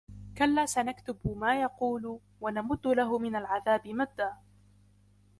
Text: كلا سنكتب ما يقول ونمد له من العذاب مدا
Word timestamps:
كلا 0.37 0.65
سنكتب 0.65 1.17
ما 1.25 1.61
يقول 1.61 2.19
ونمد 2.41 2.87
له 2.87 3.17
من 3.19 3.35
العذاب 3.35 3.87
مدا 3.87 4.37